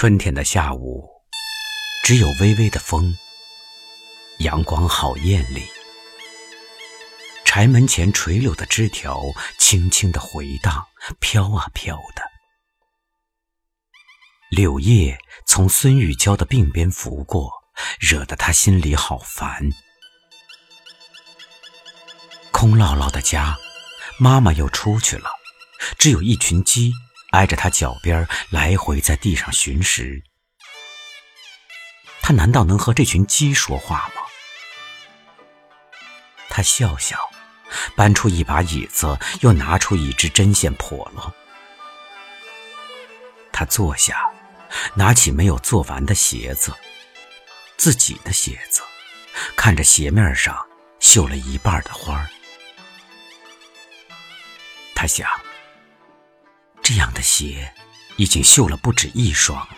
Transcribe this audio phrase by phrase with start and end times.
[0.00, 1.06] 春天的下午，
[2.02, 3.14] 只有微微的风，
[4.38, 5.62] 阳光好艳丽。
[7.44, 9.20] 柴门前垂柳的枝条
[9.58, 10.86] 轻轻的回荡，
[11.20, 12.22] 飘啊飘的。
[14.50, 17.52] 柳叶从孙玉娇的鬓边拂过，
[17.98, 19.68] 惹得他心里好烦。
[22.50, 23.54] 空落落的家，
[24.18, 25.30] 妈妈又出去了，
[25.98, 26.90] 只有一群鸡。
[27.30, 30.22] 挨着他脚边来回在地上寻食，
[32.22, 34.22] 他难道能和这群鸡说话吗？
[36.48, 37.16] 他笑笑，
[37.94, 41.32] 搬出一把椅子，又拿出一支针线笸箩。
[43.52, 44.28] 他坐下，
[44.94, 46.74] 拿起没有做完的鞋子，
[47.76, 48.82] 自己的鞋子，
[49.54, 50.66] 看着鞋面上
[50.98, 52.28] 绣了一半的花儿，
[54.96, 55.28] 他想。
[56.82, 57.74] 这样的鞋，
[58.16, 59.76] 已经绣了不止一双了。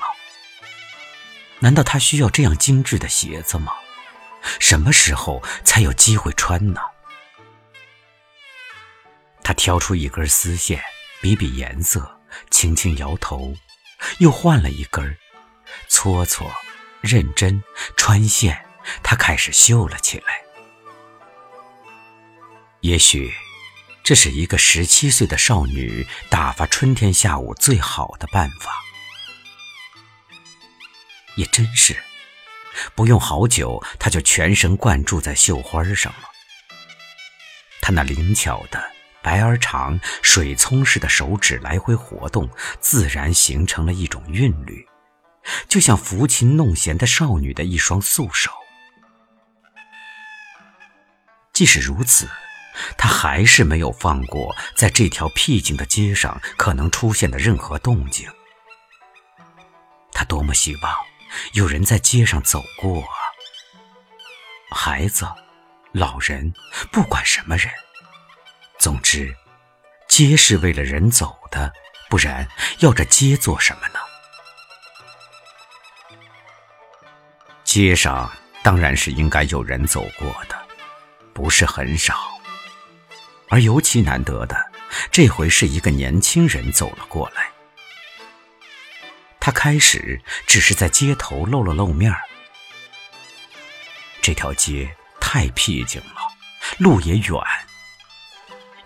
[1.61, 3.73] 难道他需要这样精致的鞋子吗？
[4.59, 6.81] 什么时候才有机会穿呢？
[9.45, 10.83] 他挑出一根丝线，
[11.21, 13.55] 比比颜色，轻轻摇头，
[14.19, 15.17] 又换了一根，
[15.89, 16.51] 搓搓，
[17.01, 17.63] 认真，
[17.97, 18.65] 穿线，
[19.03, 20.43] 他开始绣了起来。
[22.81, 23.33] 也许。
[24.13, 28.71] 这是一个十七岁的少女打发春天下午最好的办法，
[31.35, 31.97] 也真是，
[32.95, 36.29] 不用好久，她就全神贯注在绣花上了。
[37.81, 38.85] 她那灵巧的
[39.23, 42.47] 白而长、水葱似的手指来回活动，
[42.81, 44.87] 自然形成了一种韵律，
[45.71, 48.53] 就像抚琴弄弦的少女的一双素手。
[51.55, 52.29] 即使如此。
[52.97, 58.31] 他还是没有放过在这条僻静的街上可能出现的任何动静。
[60.13, 60.95] 他多么希望
[61.53, 63.15] 有人在街上走过啊！
[64.71, 65.27] 孩子、
[65.93, 66.53] 老人，
[66.91, 67.71] 不管什么人，
[68.79, 69.35] 总之，
[70.09, 71.73] 街是为了人走的，
[72.09, 73.99] 不然要这街做什么呢？
[77.65, 78.31] 街上
[78.63, 80.67] 当然是应该有人走过的，
[81.33, 82.32] 不是很少。
[83.53, 84.57] 而尤其难得的，
[85.11, 87.51] 这回是一个年轻人走了过来。
[89.39, 92.11] 他开始只是在街头露了露面。
[94.23, 96.33] 这条街太僻静了，
[96.79, 97.39] 路也远。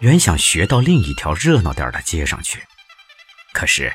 [0.01, 2.61] 原想学到另一条热闹点的街上去，
[3.53, 3.95] 可是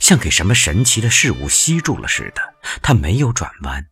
[0.00, 2.42] 像给什么神奇的事物吸住了似的，
[2.82, 3.86] 他没有转弯。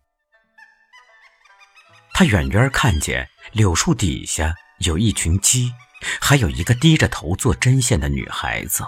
[2.13, 5.73] 他远远看见柳树底下有一群鸡。
[6.21, 8.85] 还有一个低着头做针线的女孩子，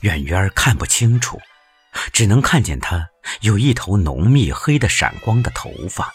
[0.00, 1.40] 远远看不清楚，
[2.12, 3.08] 只能看见她
[3.40, 6.14] 有一头浓密黑的闪光的头发，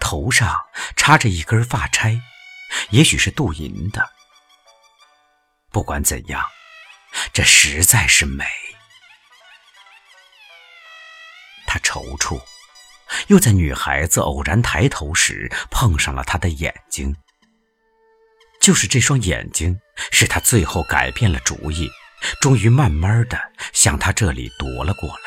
[0.00, 2.20] 头上插着一根发钗，
[2.90, 4.10] 也许是镀银的。
[5.70, 6.44] 不管怎样，
[7.32, 8.44] 这实在是美。
[11.66, 12.42] 他踌躇，
[13.26, 17.14] 又在女孩子偶然抬头时碰上了她的眼睛。
[18.68, 19.80] 就是这双眼睛，
[20.10, 21.90] 使他最后改变了主意，
[22.38, 23.40] 终于慢慢的
[23.72, 25.24] 向他这里踱了过来。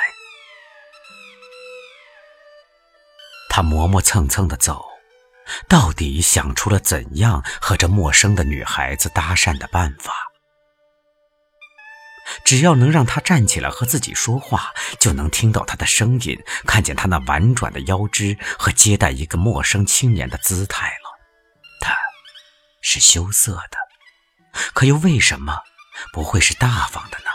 [3.50, 4.86] 他磨磨蹭蹭的走，
[5.68, 10.14] 到底想出了怎样和这陌生的女孩子搭讪的办法。
[12.46, 21.01] 只要能让她站起来和自己说话，就能听到她的声音，看见她那婉转的腰肢和接待一个陌生青年的姿态了。
[22.82, 23.78] 是羞涩的，
[24.74, 25.62] 可又为什么
[26.12, 27.26] 不会是大方的呢？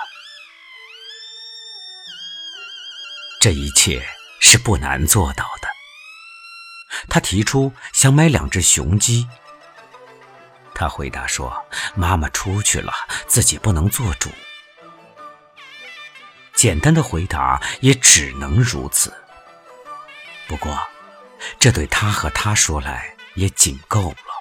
[3.41, 4.07] 这一切
[4.41, 5.69] 是不难做到的。
[7.09, 9.29] 他提出想买两只雄鸡。
[10.75, 12.93] 他回答说：“妈妈出去了，
[13.27, 14.31] 自己不能做主。”
[16.55, 19.15] 简单的回答也只能如此。
[20.49, 20.79] 不过，
[21.59, 24.36] 这对他和他说来也仅够了。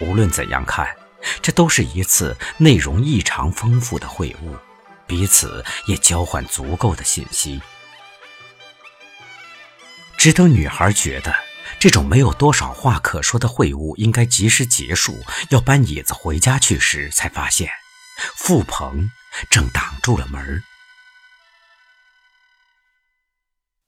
[0.00, 0.96] 无论怎样看，
[1.42, 4.58] 这都是一次内容异常丰富的会晤，
[5.06, 7.60] 彼此也交换足够的信息。
[10.16, 11.34] 只等女孩觉得
[11.78, 17.70] 这种没有多少话可说的会晤应该及时结束，要搬椅子回家去时，才发现
[18.36, 19.10] 傅鹏
[19.50, 20.62] 正挡住了门。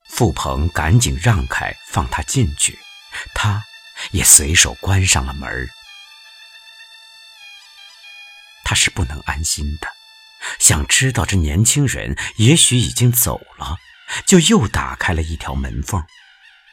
[0.09, 2.77] 傅鹏赶紧让开，放他进去，
[3.33, 3.63] 他
[4.11, 5.69] 也随手关上了门。
[8.71, 9.87] 他是不能安心的，
[10.57, 13.75] 想知道这年轻人也许已经走了，
[14.25, 16.01] 就又打开了一条门缝。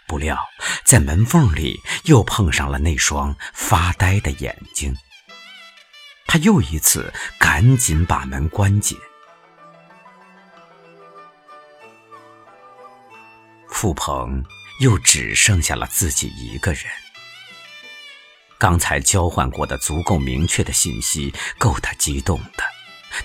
[0.07, 0.39] 不料
[0.85, 4.97] 在门缝里又碰上了那双发呆的眼睛。
[6.29, 8.97] 他又一次赶紧把门关紧。
[13.69, 14.45] 傅鹏
[14.79, 16.85] 又只剩下了自己一个人。
[18.59, 22.65] 刚才交换过的足够明确的信息够他激动的，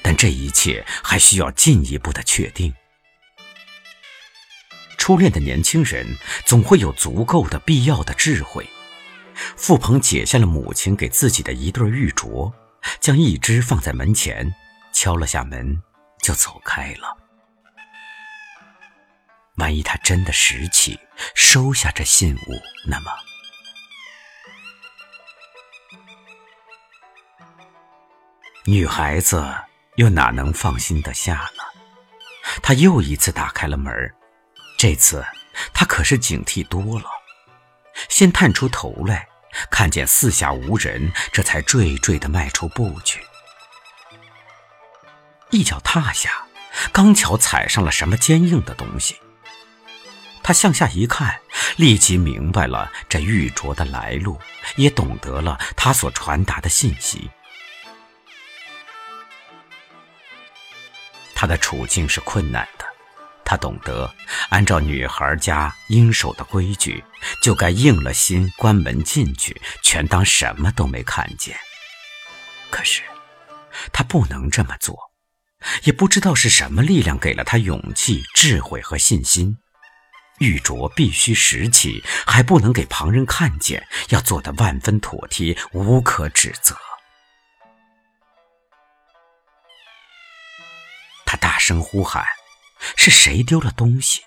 [0.02, 2.74] 但这一切还需要进一步的确定。
[4.98, 6.16] 初恋的年轻人
[6.46, 8.70] 总会有足够的必要的智慧。
[9.58, 12.54] 傅鹏解下了母亲给自己的一对玉镯，
[13.00, 14.54] 将一只放在门前，
[14.94, 15.82] 敲了下门，
[16.22, 17.18] 就走开了。
[19.56, 21.00] 万一他真的拾起、
[21.36, 23.12] 收下这信物，那么……
[28.66, 29.46] 女孩子
[29.98, 31.64] 又哪能放心得下呢？
[32.62, 33.94] 她又一次打开了门
[34.78, 35.26] 这次
[35.74, 37.06] 她可是警惕多了，
[38.08, 39.28] 先探出头来，
[39.70, 43.22] 看见四下无人，这才惴惴的迈出步去。
[45.50, 46.46] 一脚踏下，
[46.94, 49.18] 刚巧踩上了什么坚硬的东西。
[50.42, 51.38] 他向下一看，
[51.76, 54.40] 立即明白了这玉镯的来路，
[54.78, 57.30] 也懂得了他所传达的信息。
[61.44, 62.86] 他的处境是困难的，
[63.44, 64.10] 他懂得
[64.48, 67.04] 按照女孩家应守的规矩，
[67.42, 71.54] 就该硬了心关门进去，全当什么都没看见。
[72.70, 73.02] 可是，
[73.92, 74.98] 他不能这么做，
[75.84, 79.58] 也不知道是什么力量给了他勇气、智慧和信心。
[80.40, 86.74] 玉镯必须拾起，还不能给旁人看见，要做得万分妥帖，无可指责。
[91.64, 92.26] 声呼喊
[92.98, 94.22] ：“是谁丢了东西？”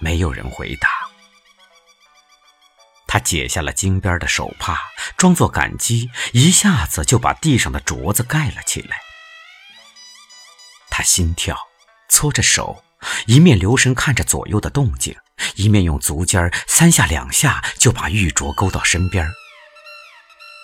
[0.00, 0.90] 没有人回答。
[3.06, 4.78] 他解下了金边的手帕，
[5.16, 8.98] 装作感激，一下子就把地上的镯子盖了起来。
[10.90, 11.56] 他心跳，
[12.10, 12.84] 搓着手，
[13.26, 15.16] 一面留神看着左右的动静，
[15.54, 19.26] 一面用足尖三下两下就把玉镯勾到身边。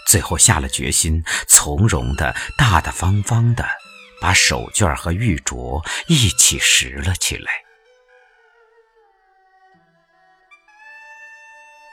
[0.07, 3.67] 最后下了决心，从容的、大大方方的。
[4.27, 7.53] 把手绢和玉镯一起拾了起来。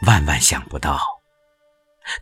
[0.08, 1.00] 万万想不到，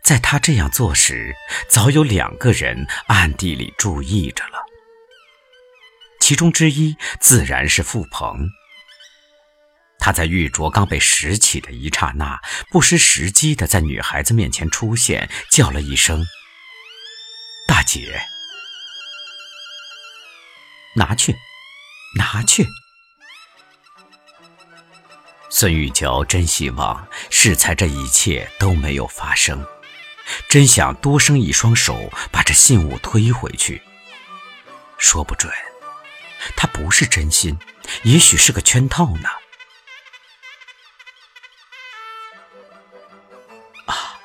[0.04, 1.34] 在他这样做时，
[1.66, 4.58] 早有两个人暗地里注意着了。
[6.20, 8.50] 其中之一自然是傅鹏。
[9.98, 12.38] 他在玉镯刚被拾起的一刹那，
[12.70, 16.22] 不失时机的在女孩子面前出现，叫了一声
[17.66, 18.22] ：“大姐。”
[20.94, 21.34] 拿去，
[22.16, 22.66] 拿去。
[25.48, 29.66] 孙玉娇真希望适才这一切都没有发生，
[30.48, 33.82] 真想多伸一双手把这信物推回去。
[34.98, 35.52] 说不准，
[36.56, 37.58] 他不是真心，
[38.02, 39.28] 也许是个圈套呢。
[43.86, 44.18] 啊，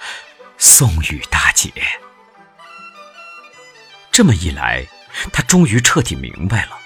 [0.57, 1.71] 宋雨大姐，
[4.11, 4.87] 这么一来。
[5.31, 6.77] 他终于彻底明白了，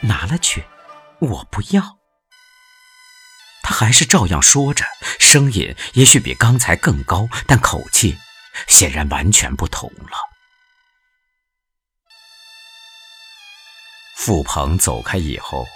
[0.00, 0.64] 拿了去，
[1.20, 1.98] 我不要。
[3.62, 4.84] 他还是照样说着，
[5.18, 8.16] 声音也许比刚才更高，但口气
[8.68, 10.16] 显然完全不同了。
[14.16, 15.66] 傅鹏走开以后，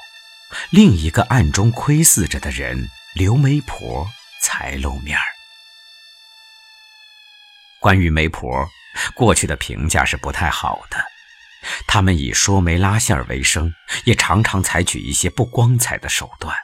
[0.71, 4.09] 另一个暗中窥视着的人刘媒婆
[4.41, 5.19] 才露面
[7.81, 8.69] 关于媒婆。
[9.15, 10.99] 过去的评价是不太好的，
[11.87, 13.73] 他们以说媒拉线为生，
[14.05, 16.55] 也常常采取一些不光彩的手段。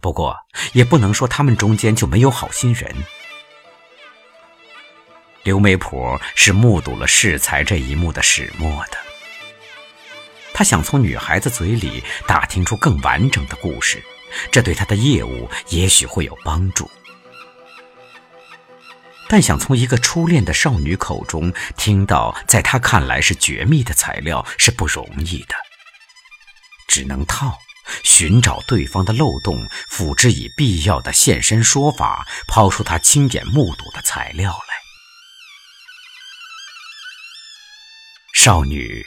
[0.00, 0.36] 不过，
[0.72, 2.94] 也不能说他们中间就没有好心人。
[5.42, 8.96] 刘媒婆是目睹了适才这一幕的始末的，
[10.54, 14.02] 她想从女孩子嘴里打听出更完整的故事，
[14.52, 16.88] 这对她的业务也许会有帮助。
[19.28, 25.54] 但想从一个初恋的少女口中听到在她看来是绝密的材料是不容易的，
[26.88, 27.58] 只能套，
[28.02, 34.74] 寻找对方的漏洞，辅之以必要的现身说法，抛出他亲眼目睹的材料来。
[38.34, 39.04] 少女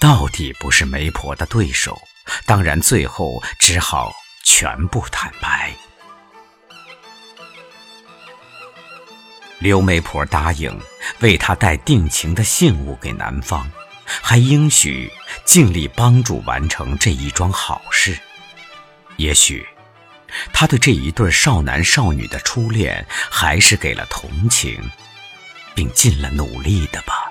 [0.00, 1.98] 到底不是媒婆的对手，
[2.44, 4.12] 当然最后只好
[4.44, 5.74] 全部坦白。
[9.58, 10.78] 刘媒婆答应
[11.20, 13.70] 为他带定情的信物给男方，
[14.04, 15.10] 还应许
[15.44, 18.18] 尽力帮助完成这一桩好事。
[19.16, 19.66] 也许，
[20.52, 24.90] 他对这一对少男少女的初恋还是给了同情，
[25.74, 27.25] 并尽了努力的吧。